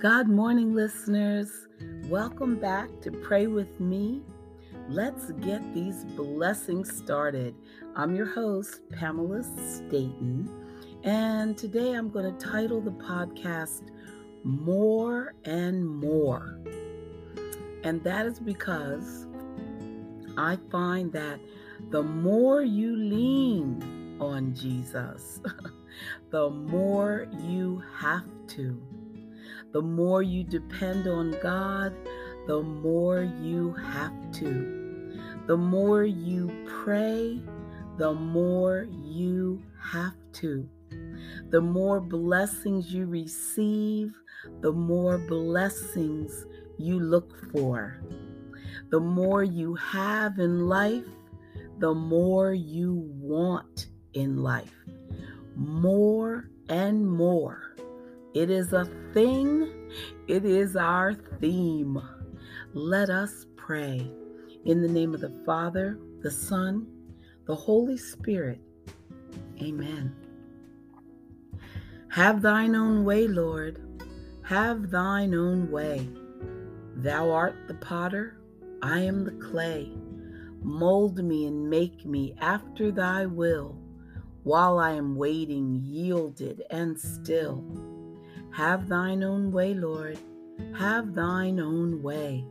[0.00, 1.68] God morning, listeners.
[2.06, 4.22] Welcome back to Pray With Me.
[4.88, 7.54] Let's get these blessings started.
[7.94, 10.48] I'm your host, Pamela Staton,
[11.04, 13.90] and today I'm going to title the podcast
[14.42, 16.58] More and More.
[17.84, 19.26] And that is because
[20.38, 21.40] I find that
[21.90, 25.40] the more you lean on Jesus,
[26.30, 28.24] the more you have
[28.56, 28.82] to.
[29.72, 31.94] The more you depend on God,
[32.46, 34.80] the more you have to.
[35.46, 36.50] The more you
[36.84, 37.40] pray,
[37.96, 40.68] the more you have to.
[41.50, 44.14] The more blessings you receive,
[44.60, 46.46] the more blessings
[46.78, 48.02] you look for.
[48.90, 51.04] The more you have in life,
[51.78, 54.74] the more you want in life.
[55.56, 57.69] More and more.
[58.32, 59.90] It is a thing,
[60.28, 62.00] it is our theme.
[62.72, 64.08] Let us pray.
[64.64, 66.86] In the name of the Father, the Son,
[67.46, 68.60] the Holy Spirit.
[69.60, 70.14] Amen.
[72.10, 73.82] Have thine own way, Lord.
[74.42, 76.08] Have thine own way.
[76.94, 78.38] Thou art the potter,
[78.80, 79.92] I am the clay.
[80.62, 83.76] Mold me and make me after thy will,
[84.44, 87.89] while I am waiting, yielded and still.
[88.60, 90.18] Have thine own way, Lord.
[90.76, 92.44] Have thine own way.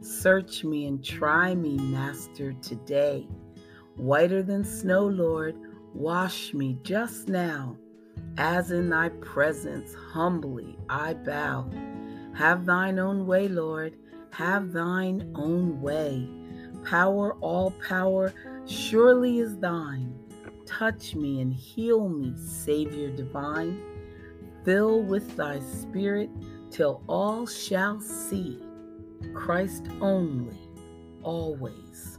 [0.00, 3.26] Search me and try me, Master, today.
[3.96, 5.56] Whiter than snow, Lord,
[5.92, 7.76] wash me just now.
[8.36, 11.68] As in thy presence, humbly I bow.
[12.36, 13.96] Have thine own way, Lord.
[14.30, 16.28] Have thine own way.
[16.84, 18.32] Power, all power,
[18.64, 20.14] surely is thine.
[20.66, 23.82] Touch me and heal me, Savior divine
[24.64, 26.30] fill with thy spirit
[26.70, 28.60] till all shall see
[29.34, 30.58] Christ only,
[31.22, 32.18] always,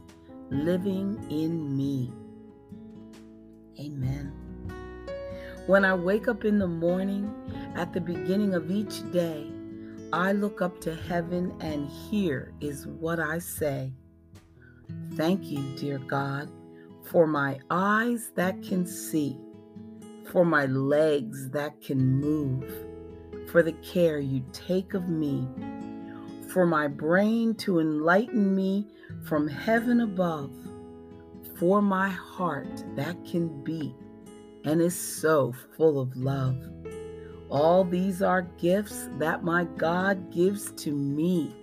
[0.50, 2.12] living in me.
[3.78, 4.32] Amen.
[5.66, 7.32] When I wake up in the morning,
[7.76, 9.50] at the beginning of each day,
[10.12, 13.92] I look up to heaven, and here is what I say
[15.14, 16.50] Thank you, dear God,
[17.04, 19.36] for my eyes that can see
[20.30, 22.72] for my legs that can move,
[23.50, 25.48] for the care you take of me,
[26.48, 28.86] for my brain to enlighten me
[29.24, 30.52] from heaven above,
[31.58, 33.94] for my heart that can beat
[34.64, 36.56] and is so full of love.
[37.50, 41.54] All these are gifts that my God gives to me.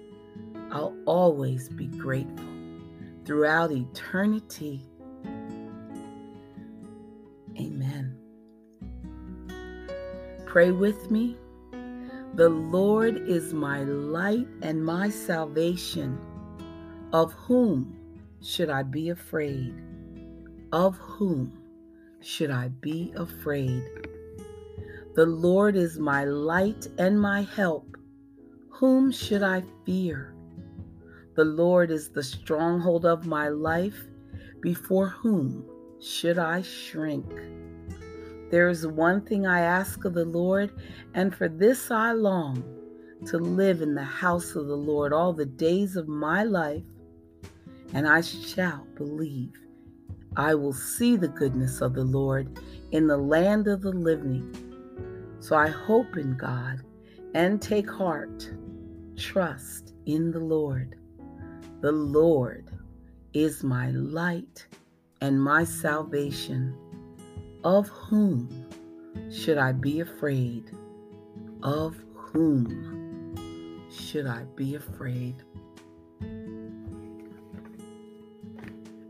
[0.71, 2.45] I'll always be grateful
[3.25, 4.85] throughout eternity.
[10.57, 11.37] Pray with me.
[12.33, 16.17] The Lord is my light and my salvation.
[17.13, 17.95] Of whom
[18.41, 19.75] should I be afraid?
[20.71, 21.53] Of whom
[22.21, 23.83] should I be afraid?
[25.13, 27.95] The Lord is my light and my help.
[28.69, 30.33] Whom should I fear?
[31.35, 34.07] The Lord is the stronghold of my life.
[34.59, 35.69] Before whom
[35.99, 37.31] should I shrink?
[38.49, 40.71] There is one thing I ask of the Lord,
[41.13, 42.63] and for this I long
[43.25, 46.83] to live in the house of the Lord all the days of my life,
[47.93, 49.53] and I shall believe.
[50.35, 52.59] I will see the goodness of the Lord
[52.91, 54.55] in the land of the living.
[55.39, 56.81] So I hope in God
[57.33, 58.49] and take heart,
[59.17, 60.95] trust in the Lord.
[61.81, 62.69] The Lord
[63.33, 64.67] is my light
[65.21, 66.77] and my salvation.
[67.63, 68.67] Of whom
[69.31, 70.71] should I be afraid?
[71.63, 73.35] Of whom
[73.91, 75.35] should I be afraid?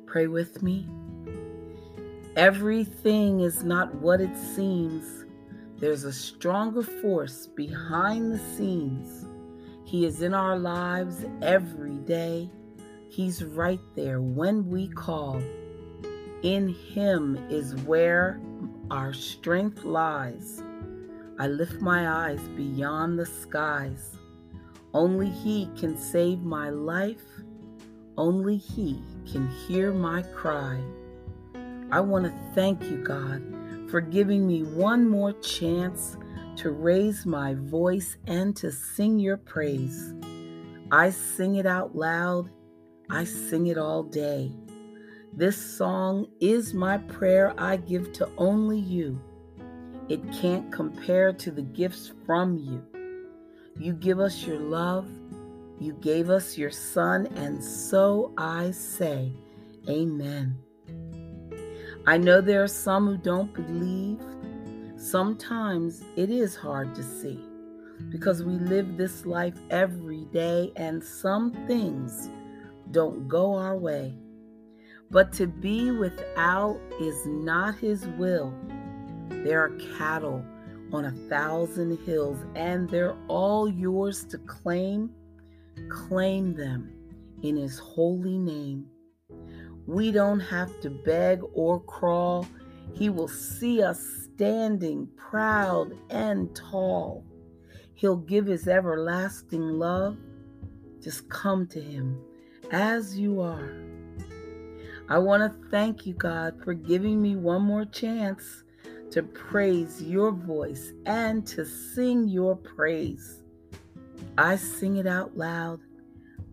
[0.06, 0.88] Pray with me.
[2.38, 5.26] Everything is not what it seems.
[5.80, 9.26] There's a stronger force behind the scenes.
[9.84, 12.50] He is in our lives every day.
[13.10, 15.42] He's right there when we call.
[16.44, 18.40] In Him is where
[18.92, 20.62] our strength lies.
[21.40, 24.18] I lift my eyes beyond the skies.
[24.94, 27.24] Only He can save my life.
[28.18, 29.02] Only He
[29.32, 30.80] can hear my cry.
[31.92, 33.42] I want to thank you, God,
[33.90, 36.18] for giving me one more chance
[36.58, 40.14] to raise my voice and to sing your praise.
[40.92, 42.50] I sing it out loud.
[43.10, 44.52] I sing it all day.
[45.34, 49.22] This song is my prayer I give to only you.
[50.10, 52.84] It can't compare to the gifts from you.
[53.78, 55.08] You give us your love.
[55.80, 59.32] You gave us your Son, and so I say,
[59.88, 60.58] Amen.
[62.08, 64.20] I know there are some who don't believe.
[64.96, 67.40] Sometimes it is hard to see
[68.10, 72.30] because we live this life every day and some things
[72.92, 74.16] don't go our way.
[75.10, 78.54] But to be without is not his will.
[79.30, 80.44] There are cattle
[80.92, 85.12] on a thousand hills, and they're all yours to claim.
[85.90, 86.94] Claim them
[87.44, 88.88] in his holy name.
[89.86, 92.46] We don't have to beg or crawl.
[92.94, 97.24] He will see us standing proud and tall.
[97.94, 100.18] He'll give his everlasting love.
[101.02, 102.20] Just come to him
[102.72, 103.87] as you are.
[105.10, 108.64] I want to thank you, God, for giving me one more chance
[109.12, 113.44] to praise your voice and to sing your praise.
[114.38, 115.80] I sing it out loud.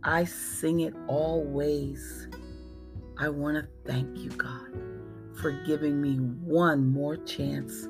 [0.05, 2.29] I sing it always.
[3.19, 4.73] I want to thank you, God,
[5.41, 7.89] for giving me one more chance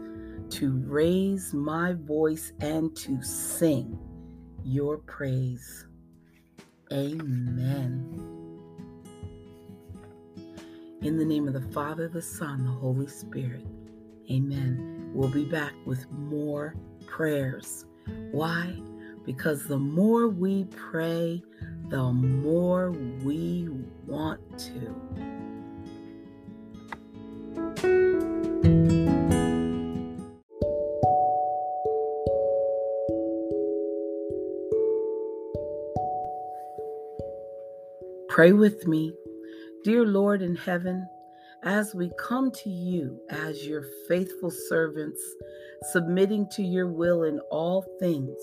[0.56, 3.98] to raise my voice and to sing
[4.64, 5.86] your praise.
[6.92, 8.33] Amen.
[11.04, 13.66] In the name of the Father, the Son, the Holy Spirit.
[14.30, 15.10] Amen.
[15.12, 16.74] We'll be back with more
[17.06, 17.84] prayers.
[18.32, 18.74] Why?
[19.26, 21.42] Because the more we pray,
[21.90, 22.92] the more
[23.22, 23.68] we
[24.06, 24.94] want to.
[38.30, 39.12] Pray with me
[39.84, 41.06] Dear Lord in heaven,
[41.62, 45.20] as we come to you as your faithful servants,
[45.92, 48.40] submitting to your will in all things,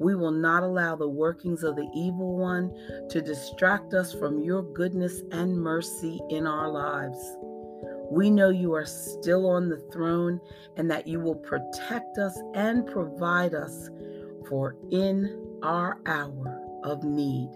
[0.00, 2.74] we will not allow the workings of the evil one
[3.08, 7.38] to distract us from your goodness and mercy in our lives.
[8.10, 10.38] We know you are still on the throne
[10.76, 13.88] and that you will protect us and provide us
[14.46, 17.48] for in our hour of need.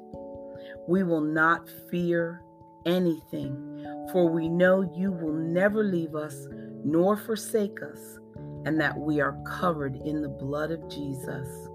[0.89, 2.41] We will not fear
[2.87, 6.47] anything, for we know you will never leave us
[6.85, 8.19] nor forsake us,
[8.65, 11.69] and that we are covered in the blood of Jesus.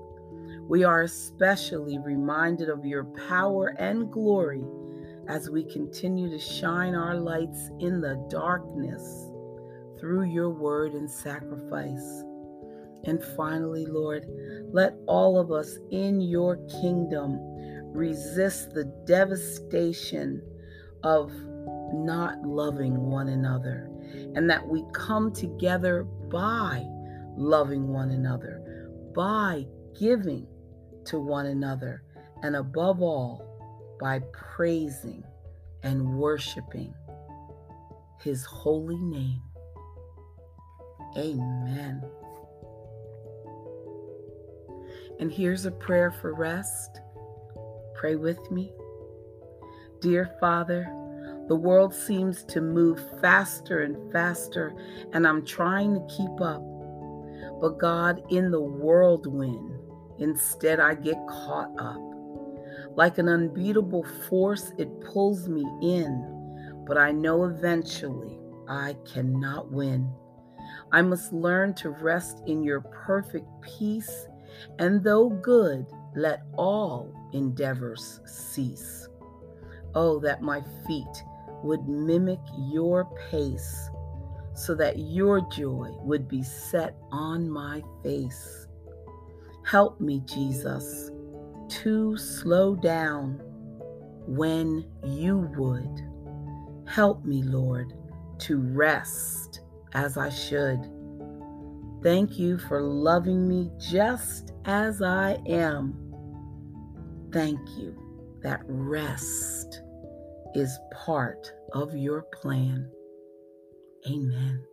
[0.67, 4.63] We are especially reminded of your power and glory
[5.27, 9.31] as we continue to shine our lights in the darkness
[9.99, 12.23] through your word and sacrifice.
[13.05, 14.25] And finally, Lord,
[14.71, 17.39] let all of us in your kingdom
[17.93, 20.41] resist the devastation
[21.05, 21.31] of
[21.93, 23.89] not loving one another,
[24.33, 26.83] and that we come together by
[27.37, 29.65] loving one another, by
[29.97, 30.47] giving
[31.05, 32.03] to one another,
[32.41, 33.45] and above all,
[33.99, 35.23] by praising
[35.83, 36.93] and worshiping
[38.19, 39.43] His holy name.
[41.15, 42.03] Amen.
[45.19, 46.99] And here's a prayer for rest.
[47.93, 48.73] Pray with me.
[50.05, 50.83] Dear Father,
[51.47, 54.71] the world seems to move faster and faster,
[55.13, 56.61] and I'm trying to keep up.
[57.59, 59.79] But God, in the whirlwind,
[60.19, 61.99] instead I get caught up.
[62.95, 68.37] Like an unbeatable force, it pulls me in, but I know eventually
[68.69, 70.07] I cannot win.
[70.91, 74.27] I must learn to rest in your perfect peace,
[74.77, 79.09] and though good, let all endeavors cease.
[79.95, 81.23] Oh, that my feet
[81.63, 83.89] would mimic your pace
[84.53, 88.67] so that your joy would be set on my face.
[89.65, 91.11] Help me, Jesus,
[91.67, 93.41] to slow down
[94.27, 96.01] when you would.
[96.87, 97.93] Help me, Lord,
[98.39, 99.61] to rest
[99.93, 100.89] as I should.
[102.03, 105.95] Thank you for loving me just as I am.
[107.31, 107.97] Thank you
[108.43, 109.81] that rest
[110.55, 112.89] is part of your plan.
[114.09, 114.63] Amen.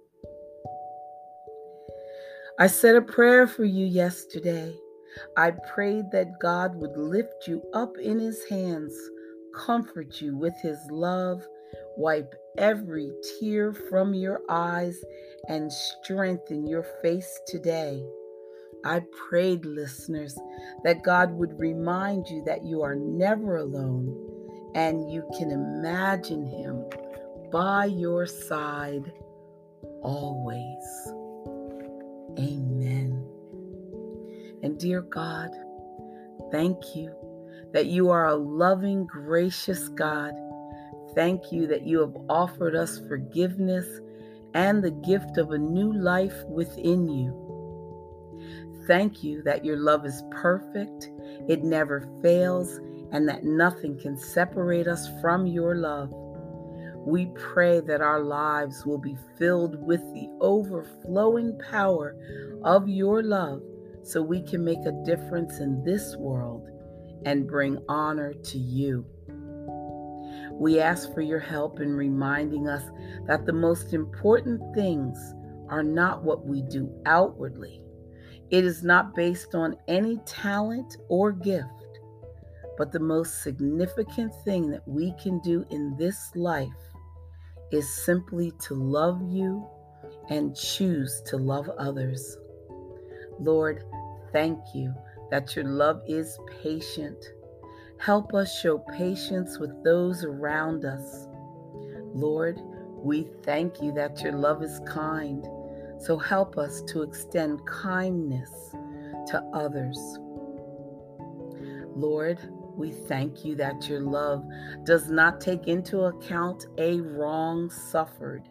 [2.58, 4.74] I said a prayer for you yesterday.
[5.36, 8.94] I prayed that God would lift you up in his hands,
[9.54, 11.42] comfort you with his love,
[11.96, 13.10] wipe every
[13.40, 15.02] tear from your eyes,
[15.48, 18.04] and strengthen your face today.
[18.84, 20.38] I prayed, listeners,
[20.84, 24.41] that God would remind you that you are never alone
[24.74, 26.84] and you can imagine Him
[27.50, 29.12] by your side
[30.02, 31.12] always.
[32.38, 33.26] Amen.
[34.62, 35.50] And dear God,
[36.52, 37.14] Thank you
[37.72, 40.34] that you are a loving, gracious God.
[41.14, 43.86] Thank you that you have offered us forgiveness
[44.52, 47.38] and the gift of a new life within you.
[48.86, 51.10] Thank you that your love is perfect,
[51.48, 52.78] it never fails,
[53.12, 56.12] and that nothing can separate us from your love.
[57.06, 62.16] We pray that our lives will be filled with the overflowing power
[62.64, 63.62] of your love
[64.02, 66.68] so we can make a difference in this world
[67.24, 69.04] and bring honor to you.
[70.52, 72.84] We ask for your help in reminding us
[73.26, 75.18] that the most important things
[75.68, 77.80] are not what we do outwardly.
[78.50, 81.81] It is not based on any talent or gift,
[82.76, 86.68] but the most significant thing that we can do in this life
[87.70, 89.66] is simply to love you
[90.28, 92.36] and choose to love others.
[93.38, 93.84] Lord,
[94.32, 94.94] thank you
[95.30, 97.24] that your love is patient.
[97.98, 101.28] Help us show patience with those around us.
[102.14, 102.60] Lord,
[102.96, 105.44] we thank you that your love is kind,
[105.98, 108.50] so help us to extend kindness
[109.28, 109.98] to others.
[111.94, 112.38] Lord,
[112.76, 114.44] we thank you that your love
[114.84, 118.48] does not take into account a wrong suffered.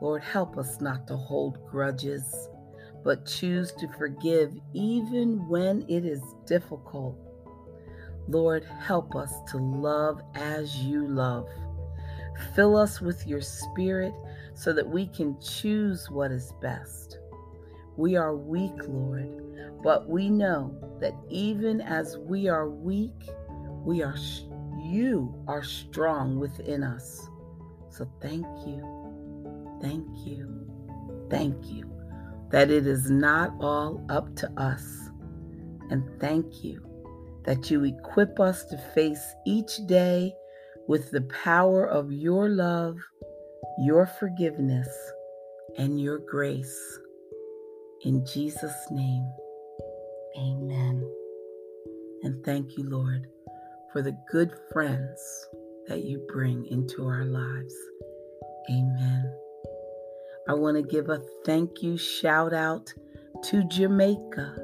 [0.00, 2.48] Lord, help us not to hold grudges
[3.06, 7.16] but choose to forgive even when it is difficult.
[8.26, 11.48] Lord, help us to love as you love.
[12.56, 14.12] Fill us with your spirit
[14.54, 17.20] so that we can choose what is best.
[17.96, 19.30] We are weak, Lord,
[19.84, 23.28] but we know that even as we are weak,
[23.84, 24.16] we are
[24.82, 27.28] you are strong within us.
[27.90, 29.78] So thank you.
[29.80, 30.66] Thank you.
[31.30, 31.96] Thank you
[32.50, 35.10] that it is not all up to us.
[35.90, 36.82] And thank you
[37.44, 40.32] that you equip us to face each day
[40.88, 42.98] with the power of your love,
[43.78, 44.88] your forgiveness,
[45.78, 46.98] and your grace.
[48.02, 49.28] In Jesus' name,
[50.38, 51.08] amen.
[52.22, 53.26] And thank you, Lord,
[53.92, 55.48] for the good friends
[55.88, 57.74] that you bring into our lives.
[58.70, 59.32] Amen.
[60.48, 62.92] I want to give a thank you shout out
[63.44, 64.56] to Jamaica,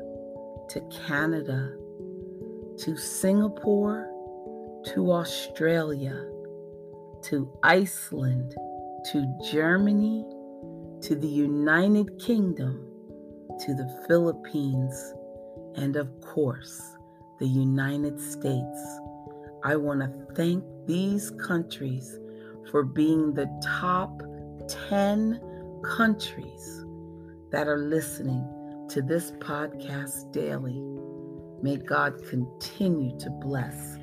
[0.70, 1.76] to Canada,
[2.78, 4.08] to Singapore,
[4.94, 6.28] to Australia,
[7.22, 8.54] to Iceland,
[9.12, 10.24] to Germany,
[11.02, 12.86] to the United Kingdom,
[13.60, 15.14] to the Philippines,
[15.76, 16.96] and of course,
[17.38, 19.00] the United States.
[19.64, 22.18] I want to thank these countries
[22.70, 24.22] for being the top
[24.88, 25.40] 10
[25.84, 26.84] countries
[27.50, 28.46] that are listening
[28.90, 30.80] to this podcast daily.
[31.62, 33.98] May God continue to bless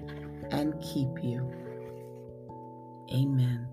[0.51, 1.51] and keep you.
[3.11, 3.67] Amen.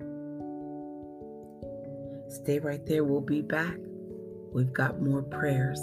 [2.28, 3.04] Stay right there.
[3.04, 3.76] We'll be back.
[4.52, 5.80] We've got more prayers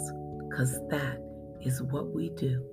[0.49, 1.19] because that
[1.65, 2.63] is what we do.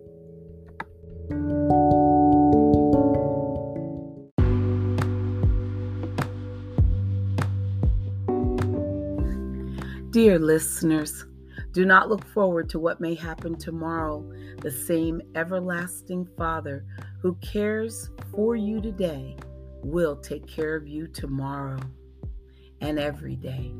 [10.10, 11.24] Dear listeners,
[11.72, 14.28] do not look forward to what may happen tomorrow.
[14.60, 16.84] The same everlasting Father
[17.22, 19.36] who cares for you today
[19.84, 21.78] will take care of you tomorrow
[22.80, 23.72] and every day.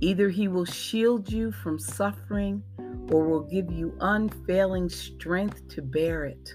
[0.00, 2.62] Either He will shield you from suffering
[3.10, 6.54] or will give you unfailing strength to bear it.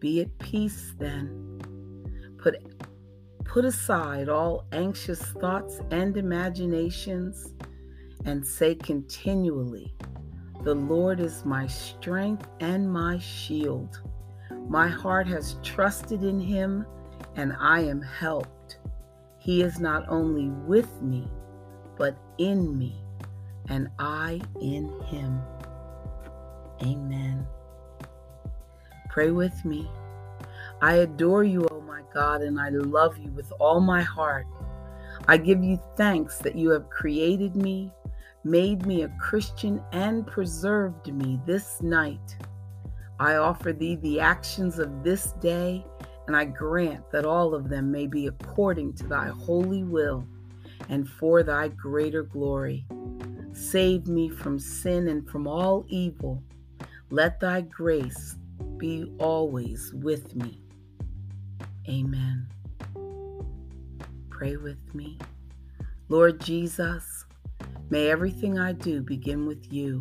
[0.00, 1.60] Be at peace then.
[2.38, 2.56] Put,
[3.44, 7.54] put aside all anxious thoughts and imaginations
[8.24, 9.94] and say continually,
[10.62, 14.00] The Lord is my strength and my shield.
[14.68, 16.86] My heart has trusted in him,
[17.36, 18.78] and I am helped.
[19.38, 21.28] He is not only with me,
[21.96, 23.02] but in me,
[23.68, 25.40] and I in him.
[26.82, 27.46] Amen.
[29.08, 29.90] Pray with me.
[30.80, 34.46] I adore you, O oh my God, and I love you with all my heart.
[35.28, 37.92] I give you thanks that you have created me
[38.44, 42.36] made me a Christian, and preserved me this night.
[43.18, 45.84] I offer thee the actions of this day,
[46.26, 50.26] and I grant that all of them may be according to thy holy will
[50.88, 52.84] and for thy greater glory.
[53.52, 56.42] Save me from sin and from all evil.
[57.12, 58.36] Let thy grace
[58.78, 60.62] be always with me.
[61.86, 62.48] Amen.
[64.30, 65.18] Pray with me.
[66.08, 67.26] Lord Jesus,
[67.90, 70.00] May everything I do begin with you.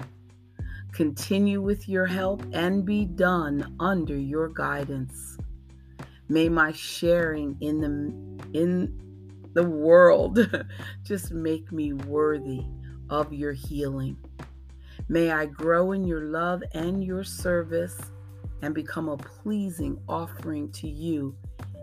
[0.94, 5.38] continue with your help and be done under your guidance.
[6.30, 8.98] May my sharing in the in
[9.54, 10.40] the world
[11.04, 12.62] just make me worthy
[13.10, 14.16] of your healing.
[15.10, 18.00] May I grow in your love and your service
[18.62, 21.36] and become a pleasing offering to you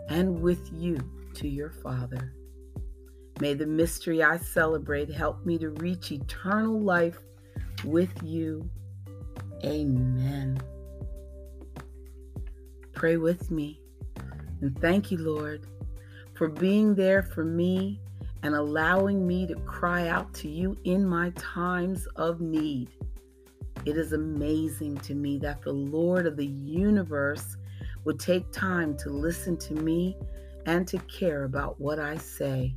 [0.08, 0.98] and with you
[1.34, 2.32] to your Father.
[3.40, 7.18] May the mystery I celebrate help me to reach eternal life
[7.84, 8.68] with you.
[9.64, 10.60] Amen.
[12.92, 13.80] Pray with me
[14.60, 15.66] and thank you, Lord,
[16.34, 18.00] for being there for me
[18.42, 22.90] and allowing me to cry out to you in my times of need.
[23.88, 27.56] It is amazing to me that the Lord of the universe
[28.04, 30.14] would take time to listen to me
[30.66, 32.74] and to care about what I say.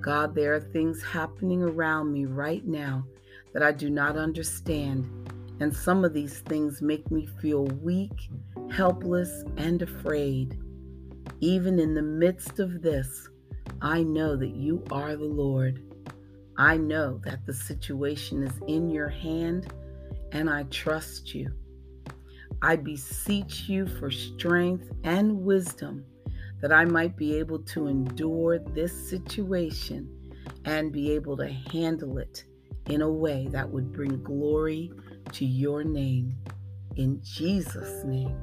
[0.00, 3.04] God, there are things happening around me right now
[3.52, 5.08] that I do not understand,
[5.60, 8.30] and some of these things make me feel weak,
[8.72, 10.58] helpless, and afraid.
[11.38, 13.28] Even in the midst of this,
[13.80, 15.87] I know that you are the Lord.
[16.58, 19.72] I know that the situation is in your hand,
[20.32, 21.52] and I trust you.
[22.60, 26.04] I beseech you for strength and wisdom
[26.60, 30.10] that I might be able to endure this situation
[30.64, 32.42] and be able to handle it
[32.86, 34.90] in a way that would bring glory
[35.32, 36.34] to your name.
[36.96, 38.36] In Jesus' name,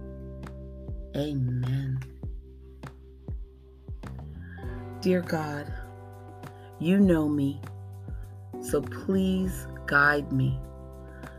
[1.18, 2.00] amen.
[5.02, 5.74] Dear God,
[6.80, 7.60] you know me,
[8.70, 10.60] so please guide me.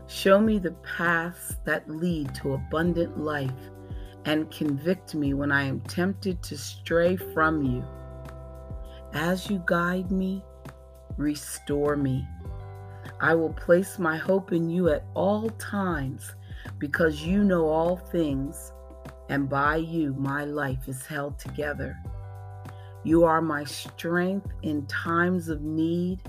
[0.07, 3.51] Show me the paths that lead to abundant life
[4.25, 7.83] and convict me when I am tempted to stray from you.
[9.13, 10.43] As you guide me,
[11.17, 12.25] restore me.
[13.19, 16.35] I will place my hope in you at all times
[16.77, 18.71] because you know all things,
[19.29, 21.97] and by you my life is held together.
[23.03, 26.21] You are my strength in times of need.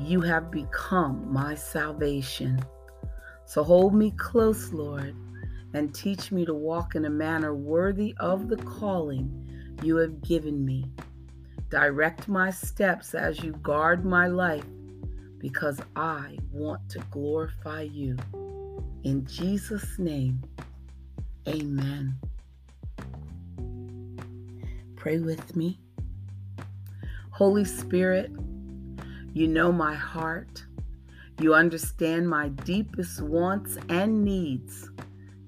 [0.00, 2.60] You have become my salvation.
[3.44, 5.14] So hold me close, Lord
[5.74, 9.46] and teach me to walk in a manner worthy of the calling
[9.82, 10.84] you have given me.
[11.68, 14.64] Direct my steps as you guard my life,
[15.38, 18.16] because I want to glorify you.
[19.04, 20.42] In Jesus' name,
[21.46, 22.18] amen.
[24.96, 25.78] Pray with me.
[27.30, 28.32] Holy Spirit,
[29.32, 30.64] you know my heart.
[31.40, 34.90] You understand my deepest wants and needs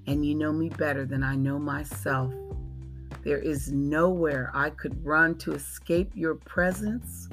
[0.07, 2.33] and you know me better than I know myself.
[3.23, 7.29] There is nowhere I could run to escape your presence,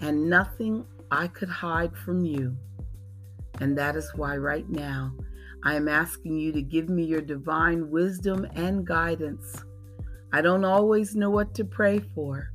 [0.00, 2.56] and nothing I could hide from you.
[3.60, 5.14] And that is why, right now,
[5.64, 9.64] I am asking you to give me your divine wisdom and guidance.
[10.32, 12.52] I don't always know what to pray for.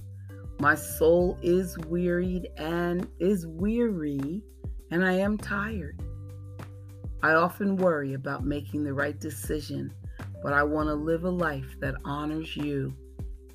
[0.61, 4.43] My soul is wearied and is weary,
[4.91, 5.99] and I am tired.
[7.23, 9.91] I often worry about making the right decision,
[10.43, 12.93] but I want to live a life that honors you.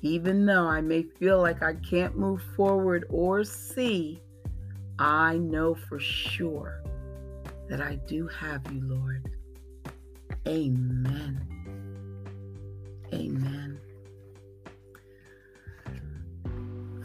[0.01, 4.21] Even though I may feel like I can't move forward or see,
[4.99, 6.83] I know for sure
[7.69, 9.31] that I do have you, Lord.
[10.45, 11.39] Amen.
[13.13, 13.79] Amen.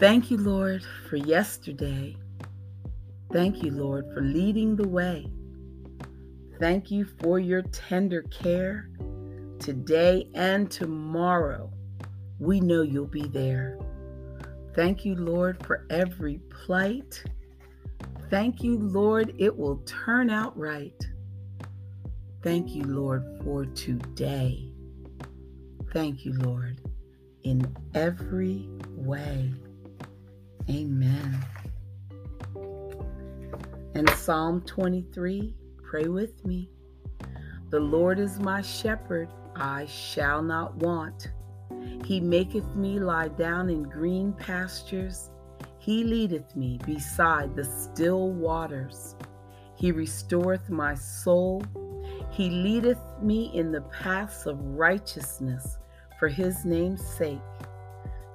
[0.03, 2.17] Thank you, Lord, for yesterday.
[3.33, 5.31] Thank you, Lord, for leading the way.
[6.59, 8.91] Thank you for your tender care
[9.61, 11.73] today and tomorrow.
[12.41, 13.79] We know you'll be there.
[14.75, 17.23] Thank you, Lord, for every plight.
[18.29, 21.01] Thank you, Lord, it will turn out right.
[22.43, 24.69] Thank you, Lord, for today.
[25.93, 26.81] Thank you, Lord,
[27.45, 29.53] in every way.
[30.71, 31.45] Amen.
[33.95, 36.71] And Psalm 23 Pray with me.
[37.71, 41.31] The Lord is my shepherd, I shall not want.
[42.05, 45.31] He maketh me lie down in green pastures.
[45.79, 49.17] He leadeth me beside the still waters.
[49.75, 51.63] He restoreth my soul.
[52.31, 55.77] He leadeth me in the paths of righteousness
[56.19, 57.41] for his name's sake.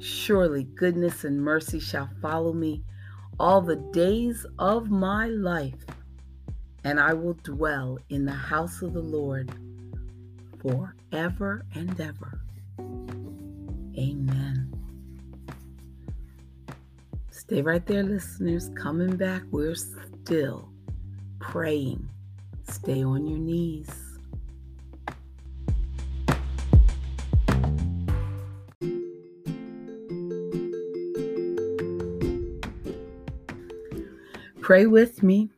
[0.00, 2.82] Surely goodness and mercy shall follow me
[3.38, 5.84] all the days of my life,
[6.84, 9.50] and I will dwell in the house of the Lord
[10.62, 12.40] forever and ever.
[13.98, 14.72] Amen.
[17.30, 18.70] Stay right there, listeners.
[18.76, 20.70] Coming back, we're still
[21.40, 22.08] praying.
[22.68, 24.09] Stay on your knees.
[34.70, 35.50] Pray with me.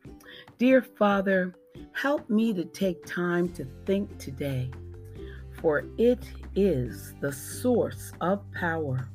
[0.57, 1.53] Dear Father,
[1.91, 4.71] help me to take time to think today,
[5.61, 9.07] for it is the source of power.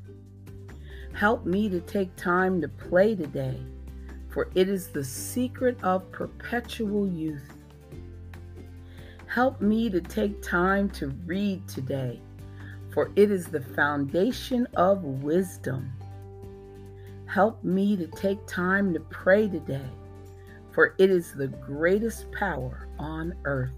[1.15, 3.61] Help me to take time to play today,
[4.29, 7.53] for it is the secret of perpetual youth.
[9.27, 12.21] Help me to take time to read today,
[12.91, 15.93] for it is the foundation of wisdom.
[17.39, 19.89] Help me to take time to pray today,
[20.73, 23.77] for it is the greatest power on earth.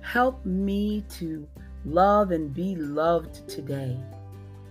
[0.00, 1.44] Help me to
[1.84, 3.98] love and be loved today,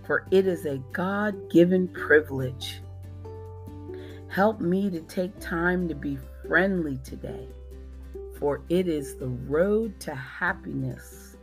[0.06, 2.80] for it is a God given privilege.
[4.28, 6.16] Help me to take time to be
[6.48, 7.46] friendly today,
[8.38, 11.36] for it is the road to happiness.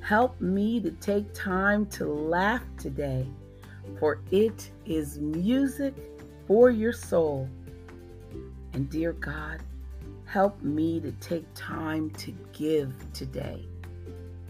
[0.00, 3.24] Help me to take time to laugh today
[3.98, 5.94] for it is music
[6.46, 7.48] for your soul.
[8.72, 9.62] And dear God,
[10.24, 13.66] help me to take time to give today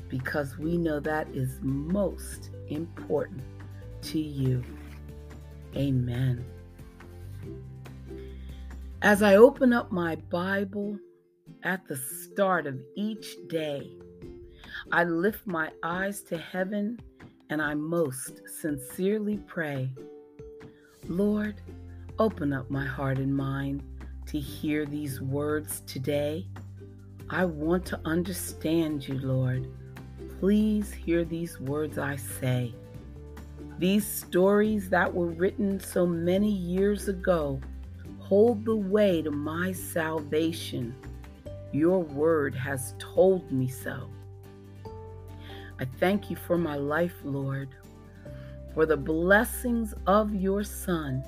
[0.09, 3.43] because we know that is most important
[4.03, 4.63] to you.
[5.75, 6.45] Amen.
[9.01, 10.99] As I open up my Bible
[11.65, 13.91] at the start of each day,
[14.93, 17.01] I lift my eyes to heaven
[17.53, 19.91] and I most sincerely pray,
[21.07, 21.61] Lord,
[22.19, 23.83] open up my heart and mind
[24.29, 26.49] to hear these words today.
[27.29, 29.69] I want to understand you, Lord.
[30.41, 32.75] Please hear these words I say.
[33.79, 37.61] These stories that were written so many years ago
[38.19, 40.95] hold the way to my salvation.
[41.71, 44.09] Your word has told me so.
[45.83, 47.71] I thank you for my life, Lord,
[48.73, 51.25] for the blessings of your Son,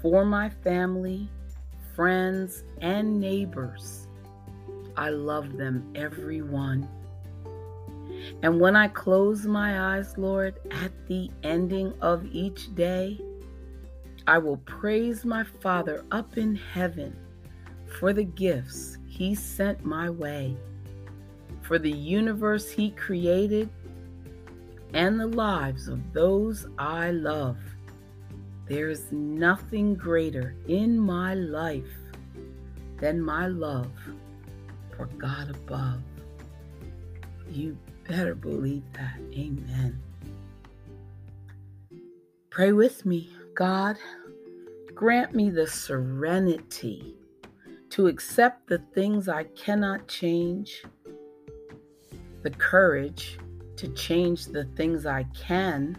[0.00, 1.28] for my family,
[1.94, 4.08] friends, and neighbors.
[4.96, 6.88] I love them, every one.
[8.42, 13.20] And when I close my eyes, Lord, at the ending of each day,
[14.26, 17.14] I will praise my Father up in heaven
[17.98, 20.56] for the gifts he sent my way
[21.62, 23.68] for the universe He created
[24.94, 27.56] and the lives of those I love.
[28.68, 31.84] There is nothing greater in my life
[32.98, 33.90] than my love
[34.96, 36.00] for God above.
[37.50, 37.76] You
[38.08, 39.18] better believe that.
[39.32, 40.00] Amen.
[42.50, 43.30] Pray with me.
[43.54, 43.96] God,
[44.94, 47.16] grant me the serenity
[47.90, 50.84] to accept the things I cannot change
[52.42, 53.38] the courage
[53.76, 55.96] to change the things I can,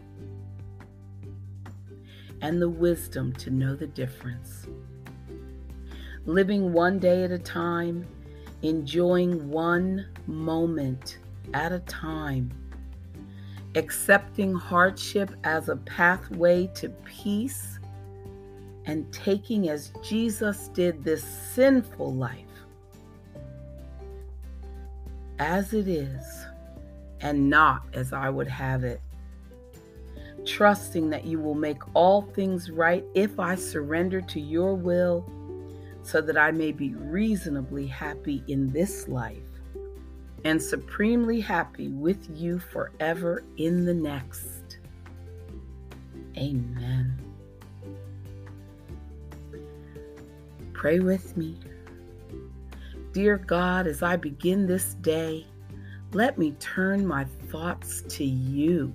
[2.42, 4.68] and the wisdom to know the difference.
[6.26, 8.06] Living one day at a time,
[8.62, 11.18] enjoying one moment
[11.54, 12.52] at a time,
[13.76, 17.80] accepting hardship as a pathway to peace,
[18.86, 22.53] and taking as Jesus did this sinful life
[25.40, 26.46] as it is
[27.22, 29.02] and not as I would have it.
[30.46, 35.26] Trusting that you will make all things right if I surrender to your will
[36.04, 39.38] so that I may be reasonably happy in this life
[40.44, 44.80] and supremely happy with you forever in the next.
[46.38, 47.18] Amen.
[50.74, 51.58] Pray with me.
[53.14, 55.46] Dear God, as I begin this day,
[56.14, 58.92] let me turn my thoughts to you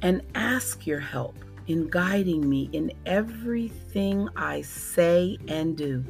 [0.00, 6.04] and ask your help in guiding me in everything I say and do.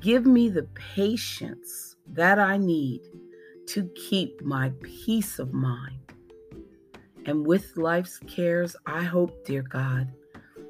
[0.00, 3.00] Give me the patience that I need
[3.68, 6.12] to keep my peace of mind.
[7.24, 10.12] And with life's cares, I hope, dear God,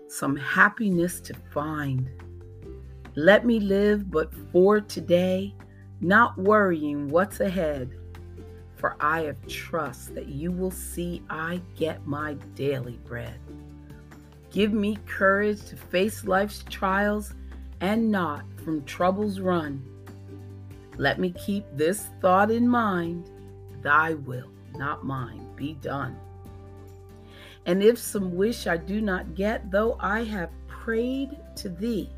[0.06, 2.08] some happiness to find
[3.16, 5.54] Let me live but for today,
[6.00, 7.90] not worrying what's ahead.
[8.76, 13.38] For I have trust that you will see I get my daily bread.
[14.50, 17.34] Give me courage to face life's trials
[17.80, 19.82] and not from troubles run.
[20.96, 23.30] Let me keep this thought in mind
[23.82, 26.16] Thy will, not mine, be done.
[27.66, 32.10] And if some wish I do not get, though I have prayed to Thee,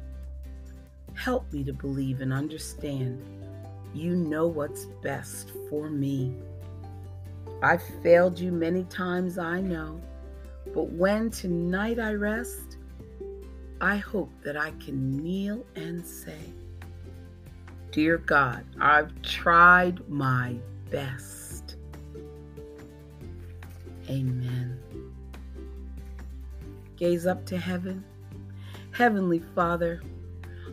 [1.17, 3.21] help me to believe and understand
[3.95, 6.37] you know what's best for me.
[7.63, 10.01] I've failed you many times, I know,
[10.75, 12.77] but when tonight I rest,
[13.81, 16.39] I hope that I can kneel and say,
[17.91, 20.57] Dear God, I've tried my
[20.91, 21.77] best.
[24.11, 24.79] Amen.
[26.97, 28.05] Gaze up to heaven.
[28.93, 30.03] Heavenly Father,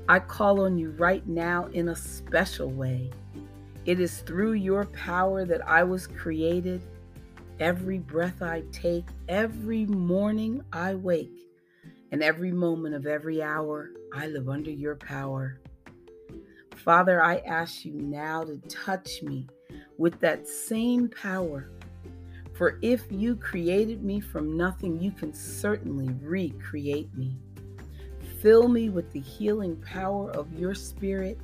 [0.10, 3.10] I call on you right now in a special way.
[3.86, 6.82] It is through your power that I was created.
[7.60, 11.48] Every breath I take, every morning I wake,
[12.12, 15.62] and every moment of every hour I live under your power.
[16.76, 19.48] Father, I ask you now to touch me
[19.98, 21.72] with that same power.
[22.54, 27.38] For if you created me from nothing, you can certainly recreate me.
[28.44, 31.40] Fill me with the healing power of your spirit.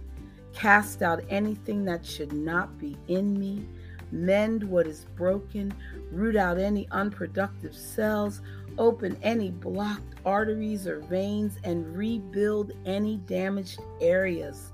[0.53, 3.65] Cast out anything that should not be in me.
[4.11, 5.73] Mend what is broken.
[6.11, 8.41] Root out any unproductive cells.
[8.77, 14.73] Open any blocked arteries or veins and rebuild any damaged areas.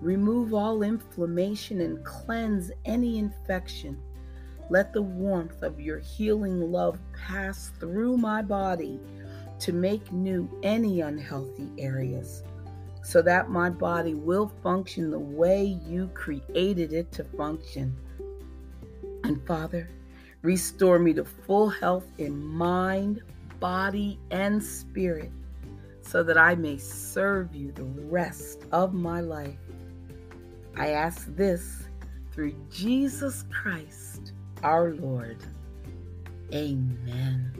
[0.00, 4.00] Remove all inflammation and cleanse any infection.
[4.70, 8.98] Let the warmth of your healing love pass through my body
[9.60, 12.42] to make new any unhealthy areas
[13.02, 17.96] so that my body will function the way you created it to function.
[19.24, 19.88] And Father,
[20.42, 23.22] restore me to full health in mind,
[23.58, 25.30] body, and spirit
[26.02, 29.58] so that I may serve you the rest of my life.
[30.76, 31.84] I ask this
[32.32, 35.38] through Jesus Christ our Lord.
[36.52, 37.59] Amen.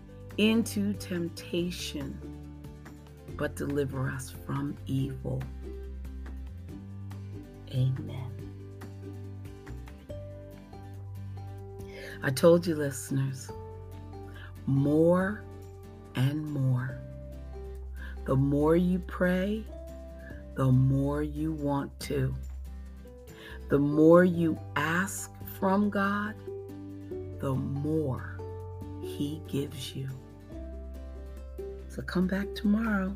[0.41, 2.17] into temptation,
[3.37, 5.39] but deliver us from evil.
[7.71, 8.31] Amen.
[12.23, 13.51] I told you, listeners,
[14.65, 15.43] more
[16.15, 16.97] and more.
[18.25, 19.63] The more you pray,
[20.55, 22.33] the more you want to.
[23.69, 26.33] The more you ask from God,
[27.37, 28.39] the more
[29.03, 30.09] He gives you.
[31.91, 33.13] So come back tomorrow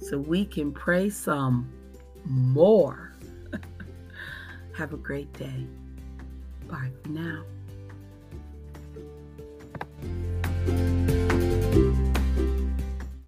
[0.00, 1.72] so we can pray some
[2.26, 3.16] more.
[4.76, 5.66] Have a great day.
[6.68, 7.42] Bye for now.